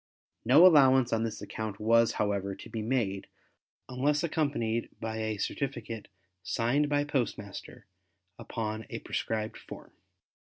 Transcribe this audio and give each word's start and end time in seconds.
No 0.43 0.65
allowance 0.65 1.13
on 1.13 1.21
this 1.21 1.43
account 1.43 1.79
was, 1.79 2.13
however, 2.13 2.55
to 2.55 2.69
be 2.71 2.81
made 2.81 3.27
unless 3.87 4.23
accompanied 4.23 4.89
by 4.99 5.17
a 5.17 5.37
certificate 5.37 6.07
signed 6.41 6.89
by 6.89 7.03
postmaster 7.03 7.85
upon 8.39 8.87
a 8.89 8.97
prescribed 8.97 9.57
form. 9.59 9.91